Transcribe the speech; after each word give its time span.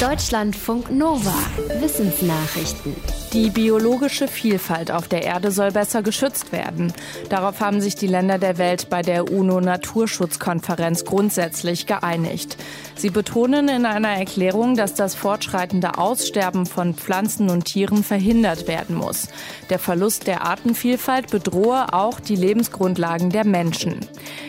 Deutschlandfunk 0.00 0.90
Nova. 0.90 1.32
Wissensnachrichten. 1.80 2.94
Die 3.32 3.48
biologische 3.48 4.28
Vielfalt 4.28 4.90
auf 4.90 5.08
der 5.08 5.22
Erde 5.22 5.50
soll 5.50 5.72
besser 5.72 6.02
geschützt 6.02 6.52
werden. 6.52 6.92
Darauf 7.30 7.60
haben 7.60 7.80
sich 7.80 7.94
die 7.94 8.06
Länder 8.06 8.36
der 8.36 8.58
Welt 8.58 8.90
bei 8.90 9.00
der 9.00 9.32
UNO-Naturschutzkonferenz 9.32 11.06
grundsätzlich 11.06 11.86
geeinigt. 11.86 12.58
Sie 12.94 13.08
betonen 13.08 13.68
in 13.68 13.86
einer 13.86 14.10
Erklärung, 14.10 14.76
dass 14.76 14.92
das 14.92 15.14
fortschreitende 15.14 15.96
Aussterben 15.96 16.66
von 16.66 16.92
Pflanzen 16.94 17.48
und 17.48 17.64
Tieren 17.64 18.04
verhindert 18.04 18.68
werden 18.68 18.96
muss. 18.96 19.28
Der 19.70 19.78
Verlust 19.78 20.26
der 20.26 20.44
Artenvielfalt 20.44 21.30
bedrohe 21.30 21.94
auch 21.94 22.20
die 22.20 22.36
Lebensgrundlagen 22.36 23.30
der 23.30 23.46
Menschen. 23.46 24.00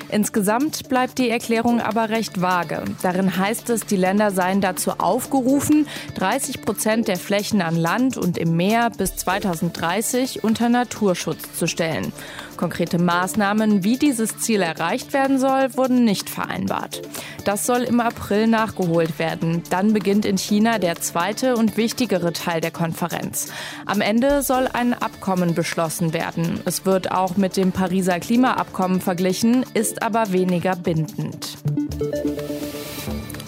Insgesamt 0.10 0.88
bleibt 0.88 1.18
die 1.18 1.30
Erklärung 1.30 1.82
aber 1.82 2.10
recht 2.10 2.42
vage. 2.42 2.84
Darin 3.02 3.38
heißt 3.38 3.70
es, 3.70 3.86
die 3.86 3.98
Länder 3.98 4.32
seien 4.32 4.62
dazu 4.62 4.92
aufgerufen, 4.92 5.88
30 6.16 6.62
Prozent 6.62 7.08
der 7.08 7.18
Flächen 7.18 7.62
an 7.62 7.76
Land 7.76 8.18
und 8.18 8.38
im 8.38 8.56
Meer 8.56 8.90
bis 8.98 9.16
2030 9.18 10.44
unter 10.44 10.70
Naturschutz 10.70 11.54
zu 11.54 11.68
stellen. 11.68 12.14
Konkrete 12.58 12.98
Maßnahmen, 12.98 13.84
wie 13.84 13.98
dieses 13.98 14.40
Ziel 14.40 14.62
erreicht 14.62 15.14
werden 15.14 15.40
soll, 15.40 15.78
wurden 15.78 16.04
nicht 16.04 16.30
vereinbart. 16.30 17.02
Das 17.46 17.66
soll 17.66 17.84
im 17.84 18.02
April 18.02 18.48
nachgeholt 18.48 19.20
werden. 19.20 19.64
Dann 19.70 19.94
beginnt 19.94 20.26
in 20.26 20.38
China 20.38 20.80
der 20.80 20.98
zweite 20.98 21.56
und 21.56 21.78
wichtigere 21.78 22.34
Teil 22.34 22.60
der 22.60 22.72
Konferenz. 22.72 23.54
Am 23.86 24.02
Ende 24.02 24.42
soll 24.42 24.68
ein 24.68 24.94
Abkommen 24.94 25.54
beschlossen 25.54 26.14
werden. 26.14 26.60
Es 26.66 26.86
wird 26.86 27.12
auch 27.12 27.38
mit 27.38 27.56
dem 27.56 27.72
Pariser 27.72 28.20
Klimaabkommen 28.20 29.00
verglichen, 29.00 29.64
ist 29.74 30.02
aber 30.04 30.34
weniger 30.34 30.76
bindend. 30.76 31.58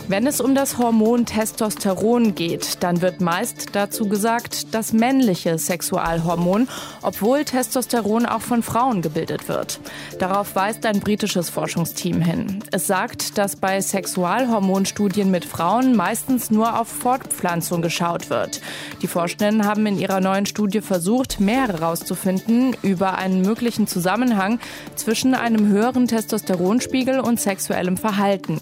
Wenn 0.10 0.26
es 0.26 0.42
um 0.42 0.56
das 0.56 0.80
Hormon 0.80 1.28
Testosteron 1.28 2.34
geht, 2.34 2.82
dann 2.82 3.04
wird 3.04 3.22
meist 3.22 3.76
dazu 3.76 4.10
gesagt, 4.10 4.74
das 4.74 4.92
männliche 4.92 5.60
Sexualhormon, 5.60 6.68
obwohl 7.04 7.46
Testosteron 7.46 8.26
auch 8.26 8.42
von 8.42 8.64
Frauen 8.64 9.04
gebildet 9.04 9.48
wird. 9.48 9.80
Darauf 10.18 10.56
weist 10.56 10.88
ein 10.88 11.00
britisches 11.00 11.52
Forschungsteam 11.52 12.22
hin. 12.22 12.64
Es 12.72 12.88
sagt, 12.88 13.38
dass 13.38 13.56
bei 13.56 13.80
Sexualhormonstudien 13.80 15.30
mit 15.30 15.46
Frauen 15.46 15.96
meistens 15.96 16.50
nur 16.50 16.80
auf 16.80 16.88
Fortpflanzung 16.88 17.84
geschaut 17.84 18.32
wird. 18.32 18.62
Die 19.04 19.08
Forschenden 19.08 19.68
haben 19.68 19.86
in 19.86 20.00
ihrer 20.00 20.22
neuen 20.22 20.48
Studie 20.48 20.82
versucht, 20.82 21.40
mehr 21.40 21.68
herauszufinden 21.68 22.76
über 22.82 23.20
einen 23.20 23.44
möglichen 23.44 23.86
Zusammenhang 23.86 24.60
zwischen 24.96 25.36
einem 25.36 25.68
höheren 25.68 26.08
Testosteronspiegel 26.08 27.20
und 27.20 27.40
sexuellem 27.40 27.96
Verhalten. 27.96 28.60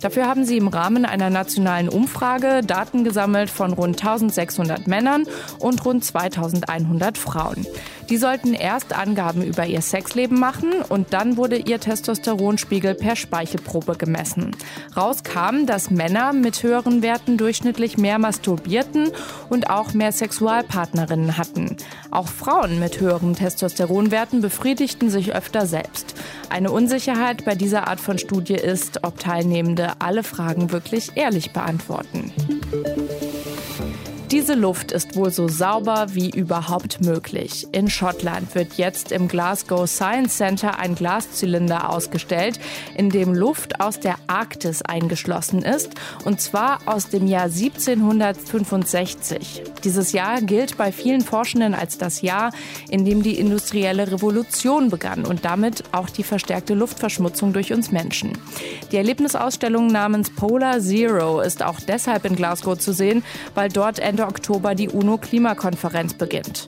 Dafür 0.00 0.28
haben 0.28 0.44
sie 0.44 0.56
im 0.56 0.68
Rahmen 0.68 0.83
Rahmen 0.84 1.06
einer 1.06 1.30
nationalen 1.30 1.88
Umfrage 1.88 2.60
Daten 2.62 3.04
gesammelt 3.04 3.48
von 3.48 3.72
rund 3.72 4.04
1600 4.04 4.86
Männern 4.86 5.24
und 5.58 5.82
rund 5.86 6.04
2100 6.04 7.16
Frauen. 7.16 7.66
Die 8.10 8.18
sollten 8.18 8.52
erst 8.52 8.92
Angaben 8.92 9.42
über 9.42 9.64
ihr 9.64 9.80
Sexleben 9.80 10.38
machen 10.38 10.72
und 10.90 11.14
dann 11.14 11.38
wurde 11.38 11.56
ihr 11.56 11.80
Testosteronspiegel 11.80 12.94
per 12.94 13.16
Speichelprobe 13.16 13.96
gemessen. 13.96 14.54
Raus 14.94 15.22
kam, 15.22 15.64
dass 15.64 15.90
Männer 15.90 16.34
mit 16.34 16.62
höheren 16.62 17.00
Werten 17.00 17.38
durchschnittlich 17.38 17.96
mehr 17.96 18.18
masturbierten 18.18 19.08
und 19.48 19.70
auch 19.70 19.94
mehr 19.94 20.12
Sexualpartnerinnen 20.12 21.38
hatten. 21.38 21.78
Auch 22.10 22.28
Frauen 22.28 22.78
mit 22.78 23.00
höheren 23.00 23.34
Testosteronwerten 23.34 24.42
befriedigten 24.42 25.08
sich 25.08 25.34
öfter 25.34 25.64
selbst. 25.64 26.14
Eine 26.50 26.70
Unsicherheit 26.70 27.46
bei 27.46 27.54
dieser 27.54 27.88
Art 27.88 28.00
von 28.00 28.18
Studie 28.18 28.54
ist, 28.54 29.02
ob 29.02 29.18
Teilnehmende 29.18 29.94
alle 30.00 30.22
Fragen 30.22 30.70
wirklich 30.74 31.12
ehrlich 31.14 31.52
beantworten. 31.52 32.32
Diese 34.34 34.54
Luft 34.54 34.90
ist 34.90 35.14
wohl 35.14 35.30
so 35.30 35.46
sauber 35.46 36.06
wie 36.08 36.28
überhaupt 36.28 37.00
möglich. 37.00 37.68
In 37.70 37.88
Schottland 37.88 38.52
wird 38.56 38.74
jetzt 38.74 39.12
im 39.12 39.28
Glasgow 39.28 39.88
Science 39.88 40.38
Center 40.38 40.80
ein 40.80 40.96
Glaszylinder 40.96 41.88
ausgestellt, 41.88 42.58
in 42.96 43.10
dem 43.10 43.32
Luft 43.32 43.80
aus 43.80 44.00
der 44.00 44.16
Arktis 44.26 44.82
eingeschlossen 44.82 45.62
ist, 45.62 45.92
und 46.24 46.40
zwar 46.40 46.80
aus 46.86 47.10
dem 47.10 47.28
Jahr 47.28 47.44
1765. 47.44 49.62
Dieses 49.84 50.10
Jahr 50.10 50.42
gilt 50.42 50.76
bei 50.76 50.90
vielen 50.90 51.20
Forschenden 51.20 51.72
als 51.72 51.98
das 51.98 52.20
Jahr, 52.20 52.50
in 52.90 53.04
dem 53.04 53.22
die 53.22 53.38
industrielle 53.38 54.10
Revolution 54.10 54.90
begann 54.90 55.26
und 55.26 55.44
damit 55.44 55.84
auch 55.92 56.10
die 56.10 56.24
verstärkte 56.24 56.74
Luftverschmutzung 56.74 57.52
durch 57.52 57.72
uns 57.72 57.92
Menschen. 57.92 58.32
Die 58.90 58.96
Erlebnisausstellung 58.96 59.86
namens 59.86 60.30
Polar 60.30 60.80
Zero 60.80 61.40
ist 61.40 61.62
auch 61.62 61.78
deshalb 61.78 62.24
in 62.24 62.34
Glasgow 62.34 62.76
zu 62.76 62.92
sehen, 62.92 63.22
weil 63.54 63.68
dort 63.68 64.00
Ende 64.00 64.23
Oktober 64.28 64.74
die 64.74 64.88
UNO-Klimakonferenz 64.88 66.14
beginnt. 66.14 66.66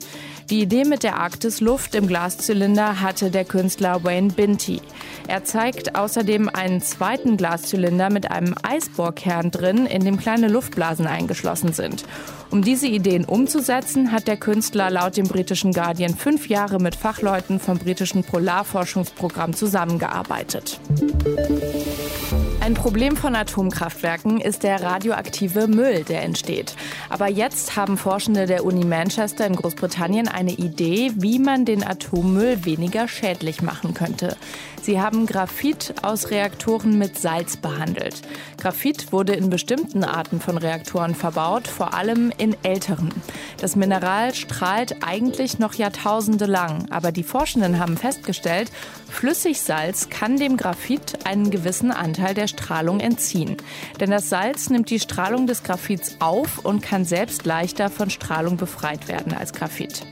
Die 0.49 0.61
Idee 0.61 0.85
mit 0.85 1.03
der 1.03 1.17
Arktisluft 1.17 1.93
im 1.93 2.07
Glaszylinder 2.07 3.01
hatte 3.01 3.31
der 3.31 3.43
Künstler 3.43 4.05
Wayne 4.05 4.31
Binty. 4.31 4.81
Er 5.27 5.43
zeigt 5.43 5.95
außerdem 5.95 6.47
einen 6.47 6.81
zweiten 6.81 7.35
Glaszylinder 7.35 8.09
mit 8.09 8.31
einem 8.31 8.55
Eisbohrkern 8.63 9.51
drin, 9.51 9.85
in 9.85 10.05
dem 10.05 10.17
kleine 10.17 10.47
Luftblasen 10.47 11.05
eingeschlossen 11.05 11.73
sind. 11.73 12.05
Um 12.49 12.61
diese 12.61 12.87
Ideen 12.87 13.25
umzusetzen, 13.25 14.13
hat 14.13 14.27
der 14.27 14.37
Künstler 14.37 14.89
laut 14.89 15.17
dem 15.17 15.27
britischen 15.27 15.73
Guardian 15.73 16.15
fünf 16.15 16.47
Jahre 16.47 16.79
mit 16.79 16.95
Fachleuten 16.95 17.59
vom 17.59 17.77
britischen 17.77 18.23
Polarforschungsprogramm 18.23 19.53
zusammengearbeitet. 19.53 20.79
Ein 22.67 22.73
Problem 22.73 23.15
von 23.15 23.33
Atomkraftwerken 23.33 24.41
ist 24.41 24.63
der 24.63 24.83
radioaktive 24.83 25.69
Müll, 25.69 26.03
der 26.03 26.23
entsteht. 26.23 26.75
Aber 27.07 27.29
jetzt 27.29 27.77
haben 27.77 27.95
Forschende 27.95 28.45
der 28.45 28.65
Uni 28.65 28.83
Manchester 28.83 29.47
in 29.47 29.55
Großbritannien 29.55 30.27
eine 30.27 30.51
Idee, 30.51 31.13
wie 31.15 31.39
man 31.39 31.63
den 31.63 31.81
Atommüll 31.81 32.65
weniger 32.65 33.07
schädlich 33.07 33.61
machen 33.61 33.93
könnte. 33.93 34.35
Sie 34.87 35.01
haben 35.01 35.25
Graphit 35.25 35.95
aus 36.01 36.31
Reaktoren 36.31 36.97
mit 36.97 37.19
Salz 37.19 37.57
behandelt. 37.57 38.21
Graphit 38.57 39.11
wurde 39.11 39.33
in 39.33 39.49
bestimmten 39.49 40.05
Arten 40.05 40.39
von 40.39 40.57
Reaktoren 40.57 41.13
verbaut, 41.13 41.67
vor 41.67 41.93
allem 41.93 42.31
in 42.37 42.55
älteren. 42.63 43.09
Das 43.59 43.75
Mineral 43.75 44.33
strahlt 44.33 45.03
eigentlich 45.05 45.59
noch 45.59 45.73
Jahrtausende 45.73 46.45
lang, 46.45 46.89
aber 46.89 47.11
die 47.11 47.23
Forschenden 47.23 47.79
haben 47.79 47.97
festgestellt, 47.97 48.71
Flüssigsalz 49.09 50.07
kann 50.09 50.37
dem 50.37 50.55
Graphit 50.55 51.25
einen 51.25 51.51
gewissen 51.51 51.91
Anteil 51.91 52.33
der 52.33 52.47
Strahlung 52.47 53.01
entziehen. 53.01 53.57
Denn 53.99 54.09
das 54.09 54.29
Salz 54.29 54.69
nimmt 54.69 54.89
die 54.89 55.01
Strahlung 55.01 55.47
des 55.47 55.63
Graphits 55.63 56.15
auf 56.19 56.63
und 56.63 56.81
kann 56.81 57.03
selbst 57.03 57.45
leichter 57.45 57.89
von 57.89 58.09
Strahlung 58.09 58.55
befreit 58.55 59.09
werden 59.09 59.33
als 59.33 59.51
Graphit. 59.51 60.07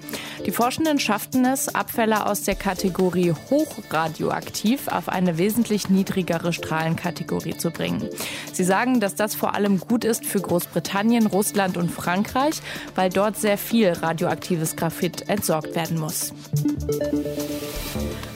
Die 0.45 0.51
Forschenden 0.51 0.99
schafften 0.99 1.45
es, 1.45 1.73
Abfälle 1.73 2.27
aus 2.27 2.43
der 2.43 2.55
Kategorie 2.55 3.33
hochradioaktiv 3.49 4.64
auf 4.91 5.09
eine 5.09 5.37
wesentlich 5.37 5.89
niedrigere 5.89 6.51
Strahlenkategorie 6.51 7.57
zu 7.57 7.71
bringen. 7.71 8.09
Sie 8.51 8.63
sagen, 8.63 8.99
dass 8.99 9.15
das 9.15 9.35
vor 9.35 9.53
allem 9.53 9.79
gut 9.79 10.03
ist 10.03 10.25
für 10.25 10.41
Großbritannien, 10.41 11.27
Russland 11.27 11.77
und 11.77 11.91
Frankreich, 11.91 12.61
weil 12.95 13.09
dort 13.09 13.37
sehr 13.37 13.57
viel 13.57 13.89
radioaktives 13.89 14.75
Graphit 14.75 15.29
entsorgt 15.29 15.75
werden 15.75 15.99
muss. 15.99 16.33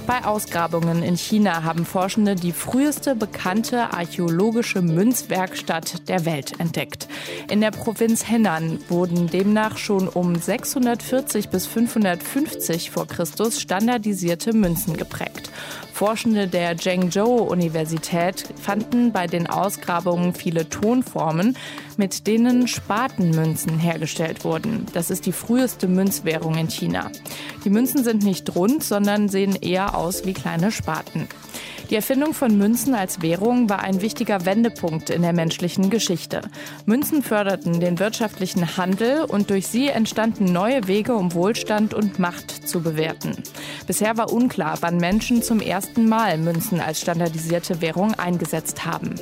Bei 0.09 0.25
Ausgrabungen 0.25 1.03
in 1.03 1.17
China 1.17 1.63
haben 1.63 1.85
Forschende 1.85 2.33
die 2.33 2.51
früheste 2.51 3.15
bekannte 3.15 3.93
archäologische 3.93 4.81
Münzwerkstatt 4.81 6.09
der 6.09 6.25
Welt 6.25 6.59
entdeckt. 6.59 7.07
In 7.47 7.61
der 7.61 7.69
Provinz 7.69 8.27
Henan 8.27 8.79
wurden 8.89 9.27
demnach 9.27 9.77
schon 9.77 10.07
um 10.07 10.35
640 10.35 11.49
bis 11.49 11.67
550 11.67 12.89
vor 12.89 13.07
Christus 13.07 13.61
standardisierte 13.61 14.53
Münzen 14.53 14.97
geprägt. 14.97 15.48
Forschende 15.99 16.47
der 16.47 16.77
Zhengzhou-Universität 16.77 18.53
fanden 18.55 19.11
bei 19.11 19.27
den 19.27 19.47
Ausgrabungen 19.47 20.33
viele 20.33 20.69
Tonformen, 20.69 21.57
mit 21.99 22.25
denen 22.25 22.67
Spatenmünzen 22.67 23.77
hergestellt 23.77 24.45
wurden. 24.45 24.87
Das 24.93 25.11
ist 25.11 25.25
die 25.25 25.33
früheste 25.33 25.87
Münzwährung 25.87 26.55
in 26.55 26.69
China. 26.69 27.11
Die 27.65 27.69
Münzen 27.69 28.03
sind 28.03 28.23
nicht 28.23 28.55
rund, 28.55 28.83
sondern 28.83 29.27
sehen 29.27 29.55
eher 29.55 29.95
aus 29.95 30.25
wie 30.25 30.33
kleine 30.33 30.71
Spaten. 30.71 31.27
Die 31.89 31.95
Erfindung 31.95 32.33
von 32.33 32.57
Münzen 32.57 32.93
als 32.93 33.21
Währung 33.21 33.67
war 33.67 33.79
ein 33.79 34.01
wichtiger 34.01 34.45
Wendepunkt 34.45 35.09
in 35.09 35.23
der 35.23 35.33
menschlichen 35.33 35.89
Geschichte. 35.89 36.41
Münzen 36.85 37.23
förderten 37.23 37.79
den 37.79 37.99
wirtschaftlichen 37.99 38.77
Handel 38.77 39.23
und 39.23 39.49
durch 39.49 39.67
sie 39.67 39.87
entstanden 39.87 40.45
neue 40.45 40.87
Wege, 40.87 41.15
um 41.15 41.33
Wohlstand 41.33 41.93
und 41.93 42.17
Macht 42.17 42.67
zu 42.67 42.81
bewerten. 42.81 43.35
Bisher 43.87 44.17
war 44.17 44.31
unklar, 44.31 44.77
wann 44.81 44.97
Menschen 44.97 45.41
zum 45.41 45.59
ersten 45.59 46.07
Mal 46.07 46.37
Münzen 46.37 46.79
als 46.79 47.01
standardisierte 47.01 47.81
Währung 47.81 48.13
eingesetzt 48.13 48.85
haben. 48.85 49.15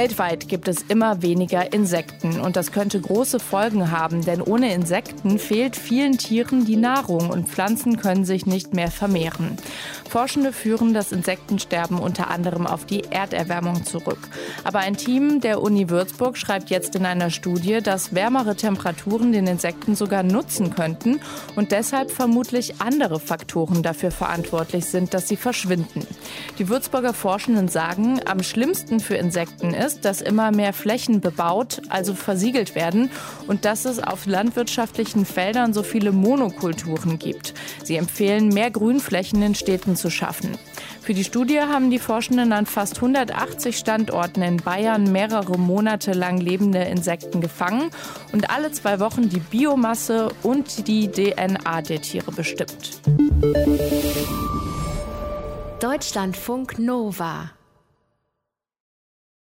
Weltweit 0.00 0.48
gibt 0.48 0.66
es 0.66 0.80
immer 0.88 1.20
weniger 1.20 1.74
Insekten 1.74 2.40
und 2.40 2.56
das 2.56 2.72
könnte 2.72 2.98
große 2.98 3.38
Folgen 3.38 3.90
haben, 3.90 4.24
denn 4.24 4.40
ohne 4.40 4.72
Insekten 4.72 5.38
fehlt 5.38 5.76
vielen 5.76 6.16
Tieren 6.16 6.64
die 6.64 6.76
Nahrung 6.76 7.28
und 7.28 7.50
Pflanzen 7.50 7.98
können 7.98 8.24
sich 8.24 8.46
nicht 8.46 8.72
mehr 8.72 8.90
vermehren. 8.90 9.58
Forschende 10.08 10.54
führen 10.54 10.94
das 10.94 11.12
Insektensterben 11.12 11.98
unter 11.98 12.30
anderem 12.30 12.66
auf 12.66 12.86
die 12.86 13.04
Erderwärmung 13.04 13.84
zurück. 13.84 14.18
Aber 14.64 14.78
ein 14.78 14.96
Team 14.96 15.42
der 15.42 15.60
Uni 15.60 15.90
Würzburg 15.90 16.38
schreibt 16.38 16.70
jetzt 16.70 16.96
in 16.96 17.04
einer 17.04 17.28
Studie, 17.28 17.80
dass 17.82 18.14
wärmere 18.14 18.56
Temperaturen 18.56 19.32
den 19.32 19.46
Insekten 19.46 19.94
sogar 19.96 20.22
nutzen 20.22 20.74
könnten 20.74 21.20
und 21.56 21.72
deshalb 21.72 22.10
vermutlich 22.10 22.80
andere 22.80 23.20
Faktoren 23.20 23.82
dafür 23.82 24.10
verantwortlich 24.10 24.86
sind, 24.86 25.12
dass 25.12 25.28
sie 25.28 25.36
verschwinden. 25.36 26.06
Die 26.58 26.70
Würzburger 26.70 27.12
Forschenden 27.12 27.68
sagen, 27.68 28.20
am 28.24 28.42
schlimmsten 28.42 28.98
für 28.98 29.14
Insekten 29.14 29.74
ist, 29.90 30.04
dass 30.04 30.20
immer 30.20 30.52
mehr 30.52 30.72
Flächen 30.72 31.20
bebaut, 31.20 31.82
also 31.88 32.14
versiegelt 32.14 32.74
werden 32.74 33.10
und 33.48 33.64
dass 33.64 33.84
es 33.84 34.00
auf 34.00 34.26
landwirtschaftlichen 34.26 35.24
Feldern 35.24 35.72
so 35.72 35.82
viele 35.82 36.12
Monokulturen 36.12 37.18
gibt. 37.18 37.54
Sie 37.82 37.96
empfehlen, 37.96 38.48
mehr 38.48 38.70
Grünflächen 38.70 39.42
in 39.42 39.54
Städten 39.54 39.96
zu 39.96 40.10
schaffen. 40.10 40.56
Für 41.00 41.14
die 41.14 41.24
Studie 41.24 41.60
haben 41.60 41.90
die 41.90 41.98
Forschenden 41.98 42.52
an 42.52 42.66
fast 42.66 42.96
180 42.96 43.76
Standorten 43.76 44.42
in 44.42 44.58
Bayern 44.58 45.10
mehrere 45.10 45.58
Monate 45.58 46.12
lang 46.12 46.38
lebende 46.38 46.80
Insekten 46.80 47.40
gefangen 47.40 47.90
und 48.32 48.50
alle 48.50 48.70
zwei 48.70 49.00
Wochen 49.00 49.28
die 49.28 49.40
Biomasse 49.40 50.28
und 50.42 50.86
die 50.86 51.08
DNA 51.10 51.82
der 51.82 52.00
Tiere 52.00 52.30
bestimmt. 52.30 53.00
Deutschlandfunk 55.80 56.78
Nova 56.78 57.50